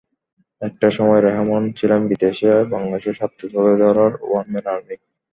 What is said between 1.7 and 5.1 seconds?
ছিলেন বিদেশে বাংলাদেশের স্বার্থ তুলে ধরার ওয়ান ম্যান আর্মি।